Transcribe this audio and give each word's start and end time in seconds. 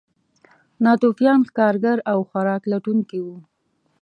ناتوفیان 0.83 1.39
ښکارګر 1.49 1.97
او 2.11 2.19
خوراک 2.29 2.61
لټونکي 2.71 3.19
وو. 3.25 3.37